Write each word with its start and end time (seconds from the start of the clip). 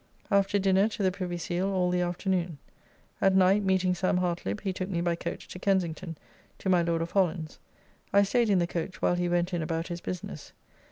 After 0.31 0.57
dinner 0.57 0.87
to 0.87 1.03
the 1.03 1.11
Privy 1.11 1.37
Seal 1.37 1.67
all 1.69 1.91
the 1.91 2.01
afternoon. 2.01 2.57
At 3.21 3.35
night, 3.35 3.61
meeting 3.63 3.93
Sam. 3.93 4.17
Hartlibb, 4.17 4.61
he 4.61 4.73
took 4.73 4.89
me 4.89 4.99
by 4.99 5.15
coach 5.15 5.47
to 5.49 5.59
Kensington, 5.59 6.17
to 6.57 6.69
my 6.69 6.81
Lord 6.81 7.03
of 7.03 7.11
Holland's; 7.11 7.59
I 8.11 8.23
staid 8.23 8.49
in 8.49 8.57
the 8.57 8.65
coach 8.65 9.03
while 9.03 9.13
he 9.13 9.29
went 9.29 9.53
in 9.53 9.61
about 9.61 9.89
his 9.89 10.01
business. 10.01 10.53